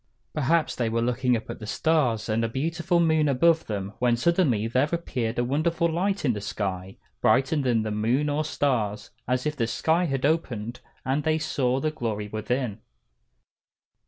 Perhaps 0.33 0.77
they 0.77 0.89
were 0.89 0.99
looking 1.03 1.37
up 1.37 1.47
at 1.47 1.59
the 1.59 1.67
stars 1.67 2.27
and 2.27 2.41
the 2.41 2.47
beautiful 2.49 2.99
moon 2.99 3.29
above 3.29 3.67
them, 3.67 3.93
when 3.99 4.17
suddenly 4.17 4.65
there 4.67 4.89
appeared 4.91 5.37
a 5.37 5.43
wonderful 5.43 5.87
light 5.87 6.25
in 6.25 6.33
the 6.33 6.41
sky, 6.41 6.97
brighter 7.21 7.57
than 7.57 7.83
the 7.83 7.91
moon 7.91 8.27
or 8.27 8.43
stars, 8.43 9.11
as 9.27 9.45
if 9.45 9.55
the 9.55 9.67
sky 9.67 10.05
had 10.05 10.25
opened 10.25 10.79
and 11.05 11.21
they 11.23 11.37
saw 11.37 11.79
the 11.79 11.91
glory 11.91 12.27
within. 12.27 12.79